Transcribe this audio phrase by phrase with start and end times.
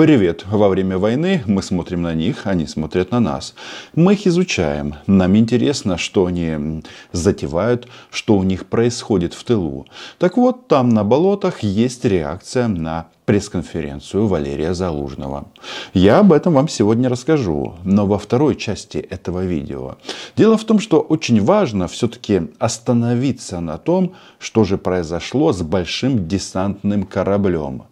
[0.00, 0.46] Привет!
[0.50, 3.54] Во время войны мы смотрим на них, они смотрят на нас.
[3.94, 4.94] Мы их изучаем.
[5.06, 9.86] Нам интересно, что они затевают, что у них происходит в тылу.
[10.16, 15.48] Так вот, там на болотах есть реакция на пресс-конференцию Валерия Залужного.
[15.92, 19.98] Я об этом вам сегодня расскажу, но во второй части этого видео.
[20.34, 26.26] Дело в том, что очень важно все-таки остановиться на том, что же произошло с большим
[26.26, 27.82] десантным кораблем.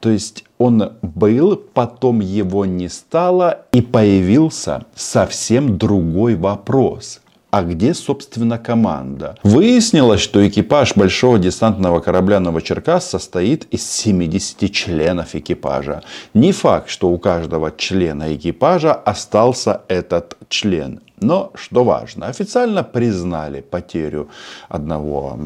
[0.00, 7.20] То есть он был, потом его не стало и появился совсем другой вопрос–
[7.54, 9.36] а где, собственно, команда?
[9.44, 16.02] Выяснилось, что экипаж большого десантного корабля Новочеркас состоит из 70 членов экипажа.
[16.34, 21.00] Не факт, что у каждого члена экипажа остался этот член.
[21.20, 24.28] Но, что важно, официально признали потерю
[24.68, 25.38] одного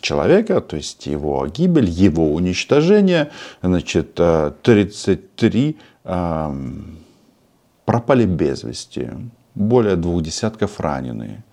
[0.00, 3.30] человека, то есть его гибель, его уничтожение.
[3.62, 6.54] Значит, 33 э,
[7.84, 9.10] пропали без вести
[9.54, 11.44] более двух десятков раненые.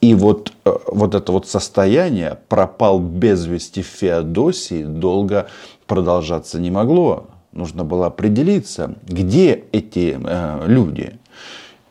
[0.00, 5.48] И вот, э, вот это вот состояние пропал без вести в Феодосии долго
[5.86, 7.26] продолжаться не могло.
[7.52, 11.18] Нужно было определиться, где эти э, люди.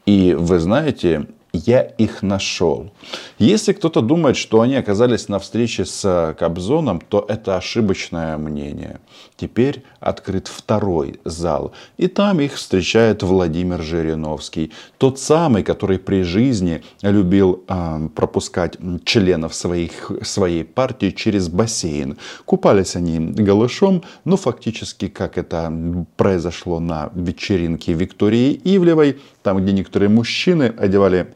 [0.09, 2.91] И вы знаете, я их нашел.
[3.37, 8.99] Если кто-то думает, что они оказались на встрече с э, Кобзоном, то это ошибочное мнение.
[9.37, 16.81] Теперь открыт второй зал, и там их встречает Владимир Жириновский, тот самый, который при жизни
[17.01, 22.17] любил э, пропускать членов своих, своей партии через бассейн.
[22.45, 25.71] Купались они голышом, но фактически, как это
[26.17, 31.33] произошло на вечеринке Виктории Ивлевой, там, где некоторые мужчины одевали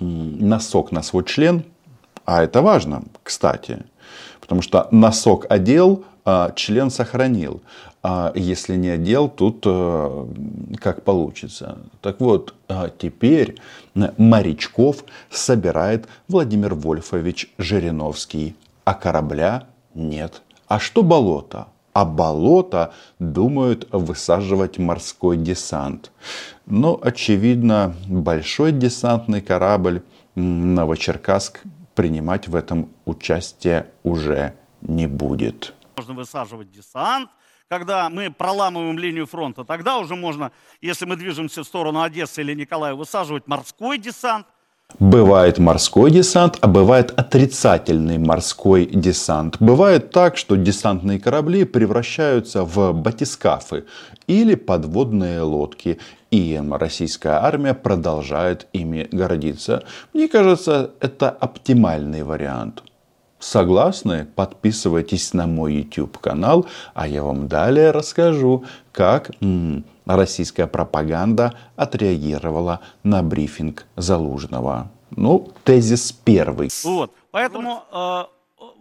[0.00, 1.64] носок на свой член,
[2.24, 3.84] а это важно, кстати,
[4.40, 7.62] потому что носок одел, а член сохранил.
[8.02, 10.26] А если не одел, тут э,
[10.78, 11.78] как получится.
[12.00, 13.56] Так вот, а теперь
[13.94, 19.64] морячков собирает Владимир Вольфович Жириновский, а корабля
[19.94, 20.42] нет.
[20.66, 21.66] А что болото?
[21.92, 26.12] А болото думают высаживать морской десант.
[26.66, 30.02] Но, очевидно, большой десантный корабль
[30.36, 31.60] Новочеркасск
[31.94, 35.74] принимать в этом участие уже не будет.
[35.96, 37.28] Можно высаживать десант,
[37.68, 42.54] когда мы проламываем линию фронта, тогда уже можно, если мы движемся в сторону Одессы или
[42.54, 44.46] Николая, высаживать морской десант–
[44.98, 49.56] Бывает морской десант, а бывает отрицательный морской десант.
[49.60, 53.84] Бывает так, что десантные корабли превращаются в батискафы
[54.26, 55.98] или подводные лодки.
[56.30, 59.84] И российская армия продолжает ими гордиться.
[60.12, 62.82] Мне кажется, это оптимальный вариант.
[63.40, 64.26] Согласны?
[64.34, 69.30] Подписывайтесь на мой YouTube канал, а я вам далее расскажу, как
[70.16, 74.90] российская пропаганда отреагировала на брифинг Залужного.
[75.16, 76.70] Ну, тезис первый.
[76.84, 78.24] Вот, поэтому, э,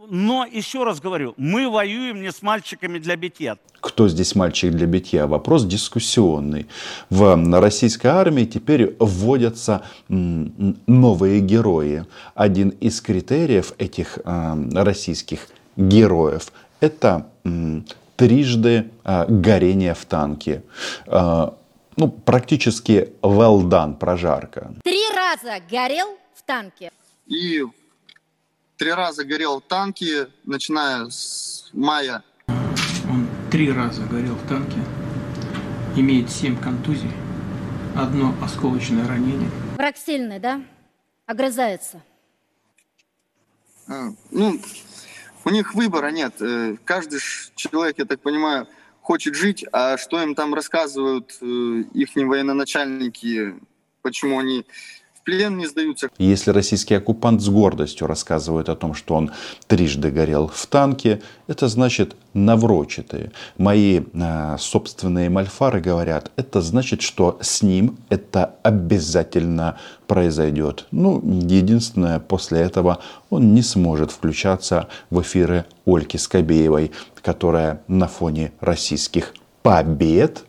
[0.10, 3.58] но еще раз говорю, мы воюем не с мальчиками для битья.
[3.80, 5.26] Кто здесь мальчик для битья?
[5.26, 6.68] Вопрос дискуссионный.
[7.10, 12.06] В российской армии теперь вводятся новые герои.
[12.36, 15.48] Один из критериев этих э, российских
[15.78, 17.26] героев– это
[18.20, 20.64] трижды а, горение в танке.
[21.08, 21.58] А,
[21.96, 24.74] ну, практически well done, прожарка.
[24.84, 26.92] Три раза горел в танке.
[27.28, 27.64] И
[28.76, 32.22] три раза горел в танке, начиная с мая.
[33.10, 34.80] Он три раза горел в танке,
[35.96, 37.12] имеет семь контузий,
[37.96, 39.50] одно осколочное ранение.
[39.78, 40.62] Враг сильный, да?
[41.26, 42.02] Огрызается.
[43.88, 44.60] А, ну,
[45.46, 46.42] у них выбора нет.
[46.42, 47.20] Э, каждый
[47.56, 48.68] человек, я так понимаю,
[49.02, 51.46] хочет жить, а что им там рассказывают э,
[51.94, 53.56] их военачальники,
[54.02, 54.66] почему они
[55.30, 56.10] плен не сдаются.
[56.18, 59.32] Если российский оккупант с гордостью рассказывает о том, что он
[59.68, 63.32] трижды горел в танке, это значит наврочитые.
[63.58, 69.78] Мои э, собственные мальфары говорят, это значит, что с ним это обязательно
[70.08, 70.88] произойдет.
[70.92, 73.00] Ну, единственное, после этого
[73.30, 80.44] он не сможет включаться в эфиры Ольки Скобеевой, которая на фоне российских побед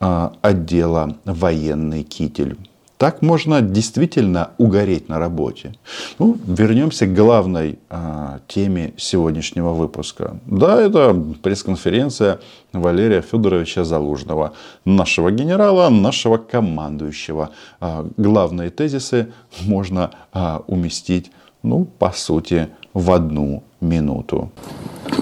[0.00, 2.56] э, отдела военный китель.
[3.00, 5.72] Так можно действительно угореть на работе.
[6.18, 10.36] Ну, вернемся к главной а, теме сегодняшнего выпуска.
[10.44, 12.40] Да, это пресс-конференция
[12.74, 14.52] Валерия Федоровича Залужного,
[14.84, 17.48] нашего генерала, нашего командующего.
[17.80, 19.26] А, главные тезисы
[19.66, 21.30] можно а, уместить,
[21.62, 24.50] ну, по сути, в одну минуту.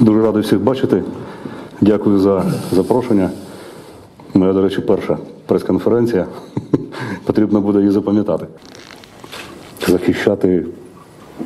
[0.00, 1.02] Дуже радий всіх бачити.
[1.80, 3.30] Дякую за запрошення.
[4.34, 5.18] Моя, до речі, перша
[5.48, 6.26] прес-конференція.
[7.24, 8.46] Потрібно буде її запам'ятати.
[9.86, 10.66] Захищати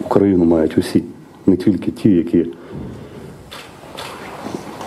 [0.05, 1.05] Україну мають усі,
[1.47, 2.47] не тільки ті, які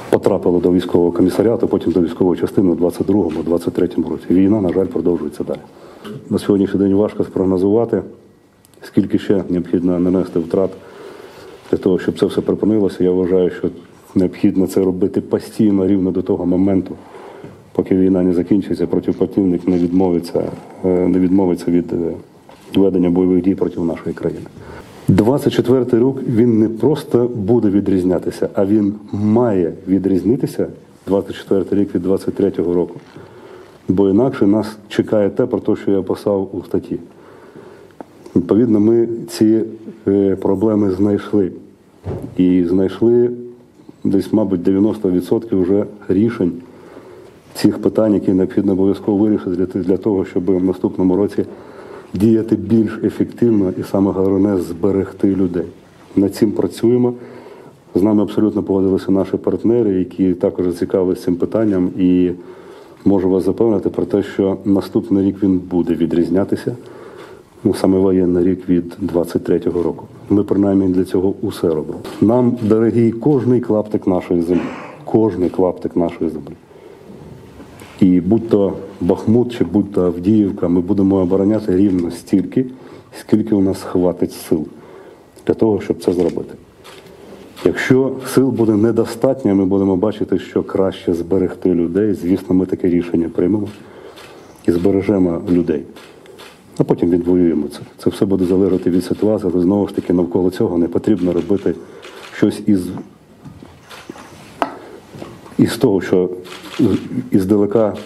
[0.10, 4.26] потрапили до військового комісаріату, потім до військової частини у 22-23 році.
[4.30, 5.60] Війна, на жаль, продовжується далі.
[6.30, 8.02] На сьогоднішній день важко спрогнозувати,
[8.82, 10.72] скільки ще необхідно нанести втрат
[11.72, 13.04] для того, щоб це все припинилося.
[13.04, 13.70] Я вважаю, що
[14.16, 16.96] необхідно це робити постійно рівно до того моменту,
[17.75, 20.44] поки війна не закінчиться, протипротивник не відмовиться,
[20.86, 22.12] е, не відмовиться від е,
[22.75, 24.45] ведення бойових дій проти нашої країни.
[25.10, 30.68] 24-й рік він не просто буде відрізнятися, а він має відрізнитися
[31.07, 32.95] 24 рік від 23-го року.
[33.88, 36.98] Бо інакше нас чекає те, про те, що я писав у статті.
[38.36, 39.63] Відповідно, ми ці
[40.07, 41.51] е, проблеми знайшли.
[42.38, 43.30] І знайшли
[44.04, 46.51] десь, мабуть, 90% вже рішень
[47.56, 51.46] цих питань, які необхідно обов'язково вирішити для, того, щоб в наступному році
[52.13, 55.66] діяти більш ефективно і саме головне зберегти людей.
[56.16, 57.13] Над цим працюємо.
[57.96, 62.31] З нами абсолютно погодилися наші партнери, які також зацікавилися цим питанням, і
[63.06, 66.75] можу вас запевнити про те, що наступний рік він буде відрізнятися.
[67.63, 70.06] Ну, саме воєнний рік від 23-го року.
[70.30, 72.00] Ми принаймні для цього усе робимо.
[72.22, 74.62] Нам дорогий кожний клаптик нашої землі.
[75.06, 76.54] Кожний клаптик нашої землі.
[78.00, 82.65] І будь-то Бахмут чи будь-то Авдіївка, ми будемо обороняти рівно стільки,
[83.19, 84.65] скільки у нас хватить сил
[85.47, 86.56] для того, щоб це зробити.
[87.65, 92.13] Якщо сил буде недостатньо, ми будемо бачити, що краще зберегти людей.
[92.13, 93.68] Звісно, ми таке рішення приймемо
[94.68, 95.83] і збережемо людей.
[96.77, 97.80] А потім відвоюємо це.
[97.97, 101.75] Це все буде залежати від ситуації, але знову ж таки навколо цього не потрібно робити
[102.33, 102.88] щось із,
[105.59, 106.31] із того, що
[107.31, 107.97] іздалека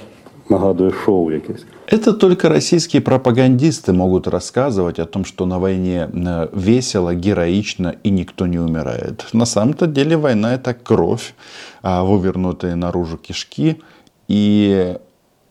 [0.48, 1.64] нагадує шоу якесь.
[1.86, 8.10] Это только российские пропагандисты могут рассказывать о том, что на войне э, весело, героично и
[8.10, 9.26] никто не умирает.
[9.32, 11.34] На самом-то деле война это кровь,
[11.82, 13.82] а, вывернутые наружу кишки
[14.28, 14.96] и,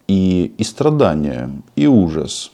[0.08, 2.52] и, и страдания, и ужас.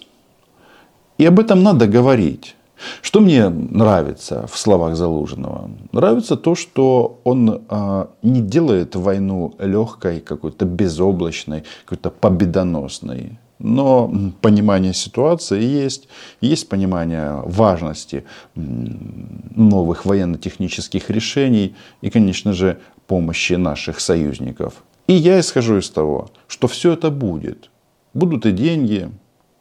[1.18, 2.56] И об этом надо говорить.
[3.03, 5.71] Что мне нравится в словах Залужного?
[5.93, 13.39] Нравится то, что он э, не делает войну легкой, какой-то безоблачной, какой-то победоносной.
[13.59, 16.09] Но понимание ситуации есть,
[16.41, 18.25] есть понимание важности
[18.55, 24.75] новых военно-технических решений и, конечно же, помощи наших союзников.
[25.07, 27.71] И я исхожу из того, что все это будет.
[28.13, 29.11] Будут и деньги,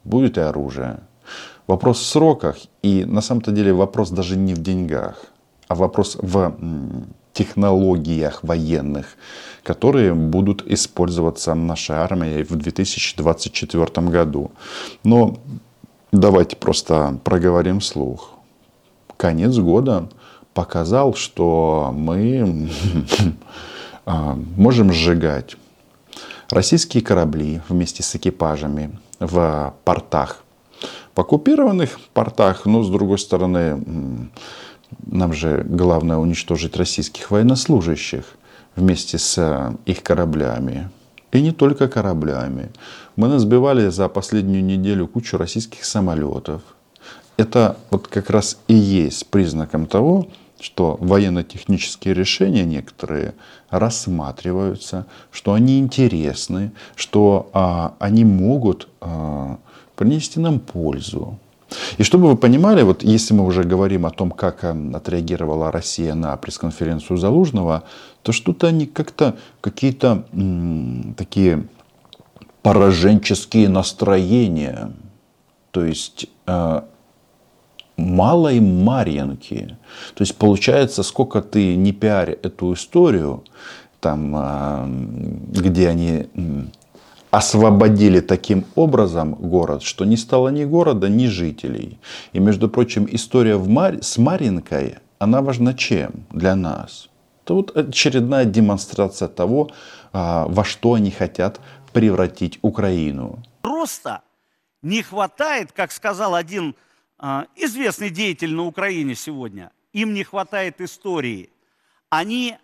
[0.03, 1.01] будет и оружие.
[1.67, 5.25] Вопрос в сроках и на самом-то деле вопрос даже не в деньгах,
[5.67, 6.55] а вопрос в
[7.31, 9.15] технологиях военных,
[9.63, 14.51] которые будут использоваться нашей армией в 2024 году.
[15.03, 15.37] Но
[16.11, 18.31] давайте просто проговорим слух.
[19.17, 20.09] Конец года
[20.53, 22.69] показал, что мы
[24.05, 25.55] а, можем сжигать
[26.49, 30.42] российские корабли вместе с экипажами в портах
[31.19, 34.29] оккупированных портах, но с другой стороны,
[35.05, 38.25] нам же главное уничтожить российских военнослужащих
[38.75, 40.89] вместе с э, их кораблями.
[41.31, 42.69] И не только кораблями.
[43.15, 46.61] Мы насбивали за последнюю неделю кучу российских самолетов.
[47.37, 50.27] Это вот как раз и есть признаком того,
[50.59, 53.33] что военно-технические решения некоторые
[53.69, 59.57] рассматриваются, что они интересны, что а, они могут а,
[59.95, 61.37] принести нам пользу.
[61.97, 66.13] И чтобы вы понимали, вот если мы уже говорим о том, как э, отреагировала Россия
[66.13, 67.83] на пресс-конференцию Залужного,
[68.21, 70.25] то что-то они как-то какие-то
[71.17, 71.67] такие
[72.61, 74.91] пораженческие настроения,
[75.71, 76.81] то есть э,
[77.97, 79.77] малой Марьинки.
[80.15, 83.43] То есть получается, сколько ты не пиарь эту историю,
[83.99, 84.85] там, э,
[85.51, 86.27] где они
[87.33, 91.99] освободили таким образом город, что не стало ни города, ни жителей.
[92.31, 94.03] И, между прочим, история в Мар...
[94.03, 97.09] с Маринкой, она важна чем для нас?
[97.43, 99.71] Это вот очередная демонстрация того,
[100.11, 101.59] а, во что они хотят
[101.91, 103.43] превратить Украину.
[103.63, 104.21] Просто
[104.83, 106.75] не хватает, как сказал один
[107.17, 111.49] а, известный деятель на Украине сегодня, им не хватает истории.
[112.11, 112.57] Они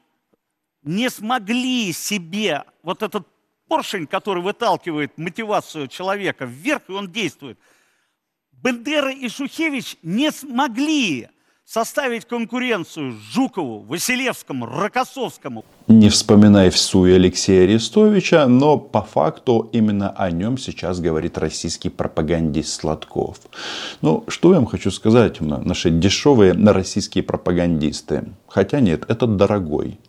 [0.84, 3.26] не смогли себе вот этот
[3.70, 7.58] поршень, который выталкивает мотивацию человека вверх, и он действует.
[8.52, 11.30] Бендера и Шухевич не смогли
[11.72, 15.64] составить конкуренцию Жукову, Василевскому, Рокоссовскому.
[15.88, 22.82] Не вспоминая всю Алексея Арестовича, но по факту именно о нем сейчас говорит российский пропагандист
[22.82, 23.38] Сладков.
[24.02, 28.24] Ну, что я вам хочу сказать, наши дешевые российские пропагандисты.
[28.48, 30.00] Хотя нет, это дорогой.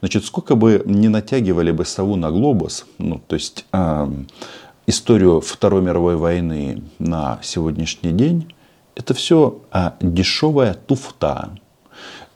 [0.00, 4.08] Значит, сколько бы не натягивали бы сову на глобус, ну, то есть э,
[4.86, 8.52] историю Второй мировой войны на сегодняшний день,
[8.94, 11.50] это все а, дешевая туфта.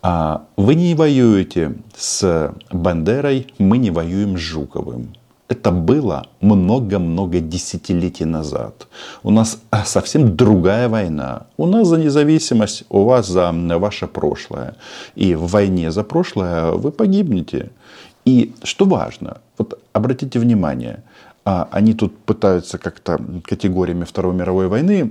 [0.03, 5.15] А, вы не воюете с Бандерой, мы не воюем с Жуковым.
[5.49, 8.89] Это было много-много десятилетий назад.
[9.23, 11.47] У нас а, совсем другая война.
[11.57, 14.77] У нас за независимость, у вас за ваше прошлое.
[15.15, 17.71] И в войне за прошлое вы погибнете.
[18.25, 21.03] И что важно, вот обратите внимание–
[21.45, 25.11] они тут пытаются как-то категориями Второй мировой войны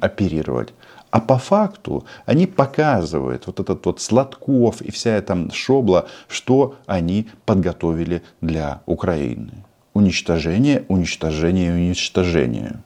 [0.00, 0.74] оперировать.
[1.10, 7.28] А по факту они показывают, вот этот вот Сладков и вся эта шобла, что они
[7.46, 9.64] подготовили для Украины.
[9.92, 12.80] Уничтожение, уничтожение, уничтожение.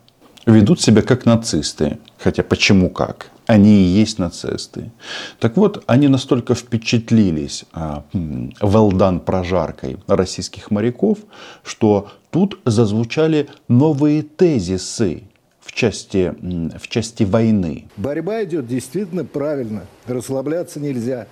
[0.47, 1.99] Ведут себя как нацисты.
[2.19, 3.31] Хотя почему как?
[3.47, 4.91] Они и есть нацисты.
[5.39, 11.19] Так вот, они настолько впечатлились а, Велдан прожаркой российских моряков,
[11.63, 15.25] что тут зазвучали новые тезисы
[15.61, 16.35] в части,
[16.79, 17.87] в части войны.
[17.97, 19.85] Борьба идет действительно правильно.
[20.07, 21.27] Расслабляться нельзя.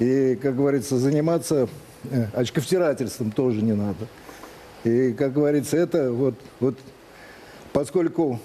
[0.00, 1.68] И, как говорится, заниматься
[2.10, 4.08] э, очковтирательством тоже не надо.
[4.82, 6.78] И, как говорится, это вот, вот
[7.72, 8.40] поскольку,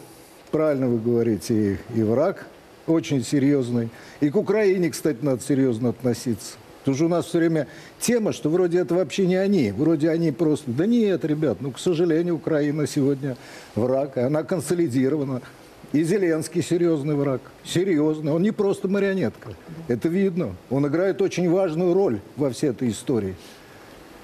[0.52, 2.46] правильно вы говорите, и, и враг
[2.88, 3.90] очень серьезный.
[4.20, 6.54] И к Украине, кстати, надо серьезно относиться.
[6.80, 7.68] Потому что у нас все время
[8.00, 10.70] тема, что вроде это вообще не они, вроде они просто...
[10.70, 13.38] Да нет, ребят, ну, к сожалению, Украина сегодня
[13.74, 15.42] враг, и она консолидирована.
[15.94, 18.32] И Зеленский серьезный враг, серьезный.
[18.32, 19.50] Он не просто марионетка,
[19.88, 20.56] это видно.
[20.70, 23.36] Он играет очень важную роль во всей этой истории.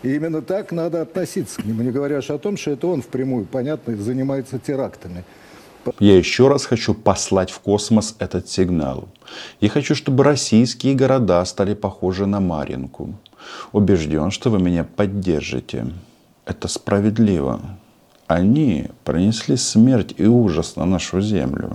[0.04, 3.46] И именно так надо относиться к нему, не говоря о том, что это он впрямую,
[3.46, 5.24] понятно, занимается терактами.
[6.00, 9.08] Я еще раз хочу послать в космос этот сигнал.
[9.60, 13.16] Я хочу, чтобы российские города стали похожи на Маринку.
[13.72, 15.88] Убежден, что вы меня поддержите.
[16.46, 17.62] Это справедливо.
[18.28, 21.72] Они принесли смерть и ужас на нашу землю.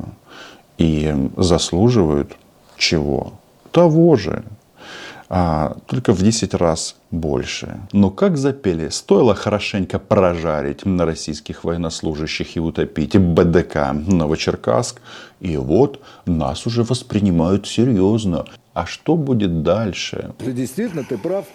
[0.78, 2.36] И заслуживают
[2.76, 3.32] чего?
[3.72, 4.44] Того же
[5.28, 7.80] а, только в 10 раз больше.
[7.92, 15.00] Но как запели, стоило хорошенько прожарить на российских военнослужащих и утопить БДК Новочеркасск,
[15.40, 18.44] и вот нас уже воспринимают серьезно.
[18.74, 20.32] А что будет дальше?
[20.38, 21.46] Действительно, ты прав.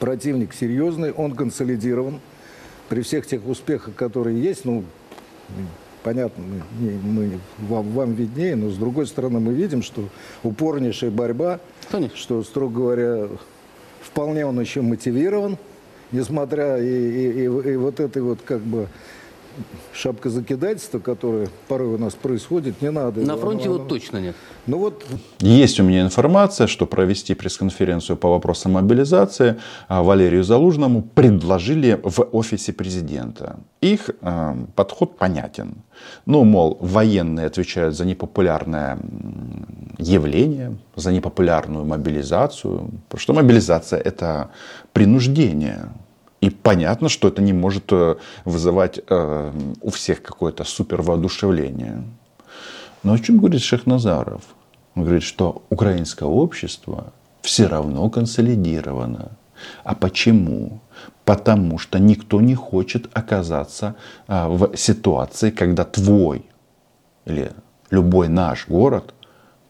[0.00, 2.20] Противник серьезный, он консолидирован.
[2.88, 4.84] При всех тех успехах, которые есть, ну,
[6.04, 6.44] понятно,
[6.78, 10.04] мы, мы, вам, вам виднее, но с другой стороны мы видим, что
[10.44, 11.58] упорнейшая борьба,
[11.90, 12.16] Конечно.
[12.16, 13.28] что, строго говоря,
[14.02, 15.58] вполне он еще мотивирован,
[16.12, 18.88] несмотря и, и, и, и вот этой вот как бы
[19.92, 23.20] шапка закидательства, которое порой у нас происходит, не надо.
[23.20, 24.36] На фронте вот точно нет.
[24.66, 25.04] Ну вот...
[25.40, 29.56] Есть у меня информация, что провести пресс-конференцию по вопросам мобилизации
[29.88, 33.56] а, Валерию Залужному предложили в офисе президента.
[33.80, 35.74] Их э, подход понятен.
[36.24, 38.98] Ну, мол, военные отвечают за непопулярное
[39.98, 42.90] явление, за непопулярную мобилизацию.
[43.08, 44.50] Потому что мобилизация это
[44.92, 45.90] принуждение.
[46.44, 52.04] И понятно, что это не может э, вызывать э, у всех какое-то супер воодушевление.
[53.02, 54.42] Но о чем говорит Шахназаров?
[54.94, 59.30] Он говорит, что украинское общество все равно консолидировано.
[59.84, 60.80] А почему?
[61.24, 63.94] Потому что никто не хочет оказаться
[64.26, 66.44] а, в ситуации, когда твой
[67.24, 67.52] или
[67.90, 69.14] любой наш город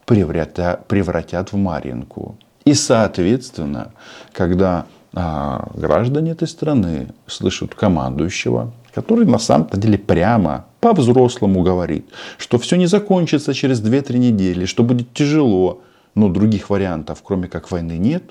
[0.06, 2.36] превратят, превратят в Маринку.
[2.64, 3.92] И, соответственно,
[4.32, 12.06] когда граждане этой страны слышат командующего, который на самом-то деле прямо по-взрослому говорит,
[12.36, 15.82] что все не закончится через 2-3 недели, что будет тяжело,
[16.14, 18.24] но других вариантов, кроме как войны, нет,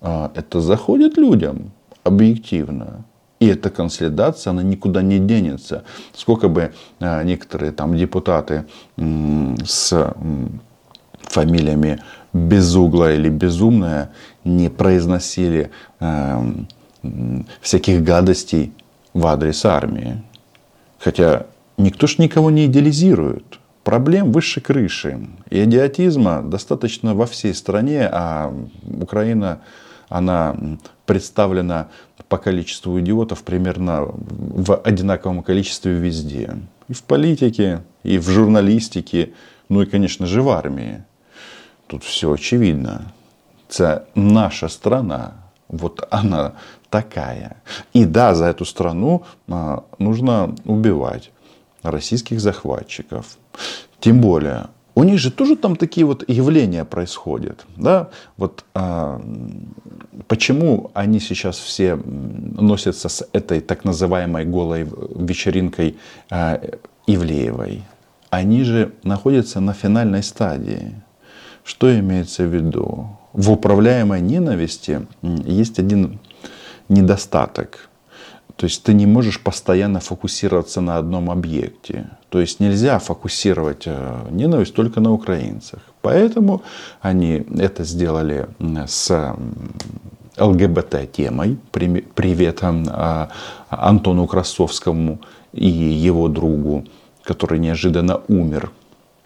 [0.00, 1.72] а это заходит людям
[2.04, 3.04] объективно.
[3.40, 5.84] И эта консолидация, она никуда не денется.
[6.14, 8.64] Сколько бы а, некоторые там депутаты
[8.96, 10.14] с
[11.20, 12.00] фамилиями
[12.32, 14.12] безуглая или безумная
[14.46, 16.52] не произносили э,
[17.60, 18.72] всяких гадостей
[19.12, 20.22] в адрес армии.
[20.98, 23.58] Хотя никто ж никого не идеализирует.
[23.84, 25.28] Проблем выше крыши.
[25.50, 28.52] Идиотизма достаточно во всей стране, а
[29.00, 29.60] Украина,
[30.08, 30.56] она
[31.06, 31.88] представлена
[32.28, 36.56] по количеству идиотов примерно в одинаковом количестве везде.
[36.88, 39.30] И в политике, и в журналистике,
[39.68, 41.04] ну и, конечно же, в армии.
[41.86, 43.12] Тут все очевидно.
[43.68, 45.30] Це наша страна.
[45.68, 46.52] Вот она
[46.90, 47.56] такая.
[47.92, 51.30] И да, за эту страну а, нужно убивать
[51.82, 53.24] российских захватчиков.
[54.00, 57.66] Тем более, у них же тоже там такие вот явления происходят.
[57.76, 58.08] Да?
[58.36, 59.20] Вот а,
[60.28, 65.96] почему они сейчас все носятся с этой так называемой голой вечеринкой
[66.30, 66.60] а,
[67.06, 67.82] Ивлеевой?
[68.30, 70.94] Они же находятся на финальной стадии.
[71.64, 73.08] Что имеется в виду?
[73.36, 76.20] В управляемой ненависти есть один
[76.88, 77.90] недостаток.
[78.56, 82.08] То есть ты не можешь постоянно фокусироваться на одном объекте.
[82.30, 85.80] То есть нельзя фокусировать э, ненависть только на украинцах.
[86.00, 86.62] Поэтому
[87.02, 88.46] они это сделали
[88.86, 89.36] с
[90.38, 91.58] ЛГБТ-темой.
[91.72, 93.28] Привет а,
[93.68, 95.20] Антону Красовскому
[95.52, 96.86] и его другу,
[97.22, 98.70] который неожиданно умер.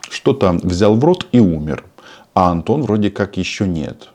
[0.00, 1.84] Что-то взял в рот и умер.
[2.34, 4.08] А Антон вроде как еще нет.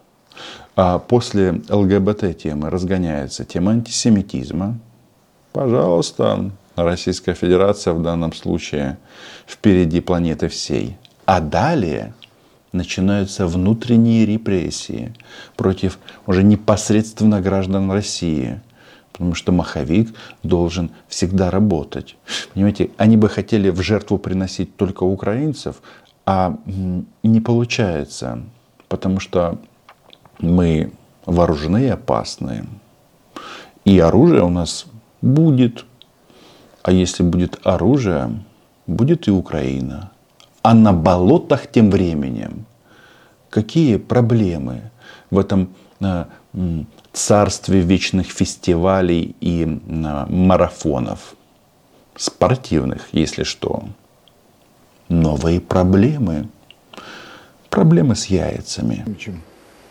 [0.76, 4.78] А после ЛГБТ-темы разгоняется тема антисемитизма.
[5.54, 8.98] Пожалуйста, Российская Федерация в данном случае
[9.48, 10.98] впереди планеты всей.
[11.26, 12.14] А далее
[12.74, 15.14] начинаются внутренние репрессии
[15.56, 18.60] против уже непосредственно граждан России.
[19.14, 22.18] Потому что маховик должен всегда работать.
[22.54, 25.78] Понимаете, они бы хотели в жертву приносить только украинцев,
[26.26, 26.58] а
[27.24, 28.42] не получается.
[28.88, 29.58] Потому что
[30.40, 30.92] мы
[31.26, 32.66] вооружены и опасны.
[33.84, 34.86] И оружие у нас
[35.22, 35.86] будет.
[36.84, 38.44] А если будет оружие,
[38.88, 40.12] будет и Украина.
[40.62, 42.66] А на болотах тем временем
[43.50, 44.92] какие проблемы
[45.30, 45.70] в этом
[46.02, 46.26] э,
[47.14, 51.36] царстве вечных фестивалей и э, марафонов,
[52.18, 53.84] спортивных, если что.
[55.10, 56.48] Новые проблемы.
[57.70, 59.06] Проблемы с яйцами.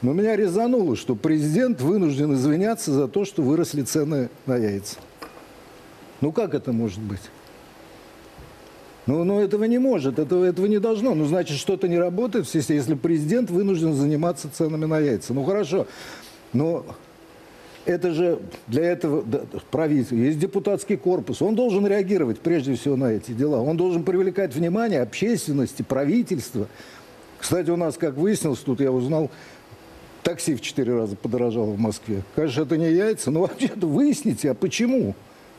[0.03, 4.97] Но меня резануло, что президент вынужден извиняться за то, что выросли цены на яйца.
[6.21, 7.23] Ну как это может быть?
[9.07, 11.15] Ну, ну этого не может, этого, этого не должно.
[11.15, 15.35] Ну, значит, что-то не работает, если президент вынужден заниматься ценами на яйца.
[15.35, 15.87] Ну, хорошо,
[16.53, 16.85] но
[17.87, 19.25] это же для этого
[19.71, 23.61] правительство, есть депутатский корпус, он должен реагировать прежде всего на эти дела.
[23.61, 26.67] Он должен привлекать внимание общественности, правительства.
[27.39, 29.31] Кстати, у нас, как выяснилось, тут я узнал,
[30.23, 32.23] Такси в четыре раза подорожало в Москве.
[32.35, 35.15] Конечно, это не яйца, но вообще-то выясните, а почему?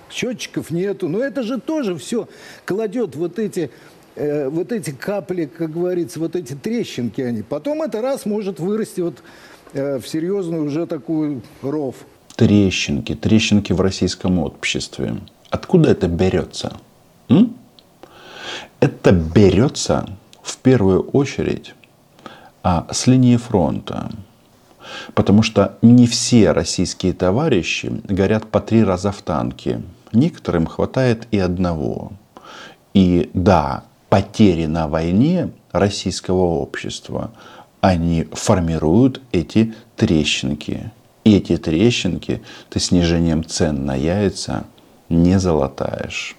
[0.10, 1.08] Счетчиков нету.
[1.08, 2.28] Но это же тоже все
[2.66, 3.70] кладет вот эти,
[4.16, 7.44] э, вот эти капли, как говорится, вот эти трещинки они.
[7.44, 9.22] Потом это раз может вырасти вот
[9.74, 11.96] э, в серьезную уже такую ров.
[12.36, 15.16] Трещинки, трещинки в российском обществе.
[15.50, 16.74] Откуда это берется?
[17.30, 17.56] М?
[18.82, 20.06] Это берется
[20.42, 21.74] в первую очередь
[22.62, 24.12] а, с линии фронта.
[25.14, 29.82] Потому что не все российские товарищи горят по три раза в танке.
[30.12, 32.12] Некоторым хватает и одного.
[32.94, 37.32] И да, потери на войне российского общества,
[37.82, 40.92] они формируют эти трещинки.
[41.26, 44.66] И эти трещинки ты снижением цен на яйца
[45.10, 46.38] не залатаешь.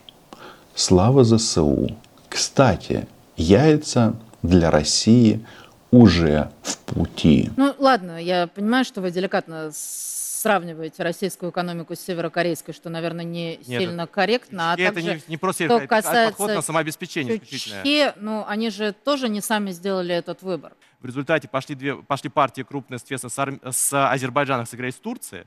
[0.75, 1.95] Слава ЗСУ.
[2.31, 5.45] Кстати, яйца для России–
[5.91, 7.51] уже в пути.
[7.57, 13.59] Ну ладно, я понимаю, что вы деликатно сравниваете российскую экономику с северокорейской, что, наверное, не
[13.67, 14.73] Нет, сильно корректно.
[14.73, 18.93] А также, это не, не просто что касается подход на самообеспечение Чучхе, ну, они же
[18.93, 20.73] тоже не сами сделали этот выбор.
[21.01, 25.45] В результате пошли, две, пошли партии крупные, соответственно, с, с Азербайджаном сыграть с Турцией.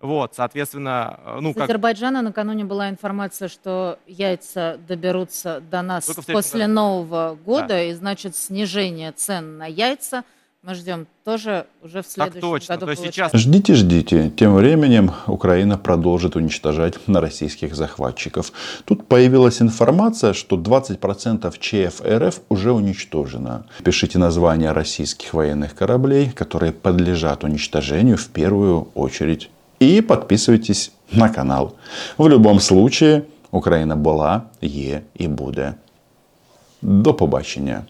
[0.00, 1.64] Вот, соответственно, э, ну, С как...
[1.64, 6.72] Азербайджана накануне была информация, что яйца доберутся до нас после году.
[6.72, 7.82] Нового года, да.
[7.82, 10.24] и значит снижение цен на яйца
[10.63, 12.75] мы ждем тоже уже в следующем так точно.
[12.75, 12.85] году.
[12.85, 13.33] То есть сейчас...
[13.33, 14.29] Ждите, ждите.
[14.29, 18.53] Тем временем Украина продолжит уничтожать на российских захватчиков.
[18.85, 23.65] Тут появилась информация, что 20% ЧФ РФ уже уничтожено.
[23.83, 31.75] Пишите названия российских военных кораблей, которые подлежат уничтожению в первую очередь и подписывайтесь на канал.
[32.17, 35.73] В любом случае, Україна була, є і буде.
[36.81, 37.83] До побачення.